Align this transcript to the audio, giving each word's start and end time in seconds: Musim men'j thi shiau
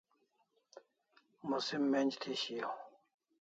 Musim 1.51 1.83
men'j 1.93 2.15
thi 2.25 2.33
shiau 2.45 2.73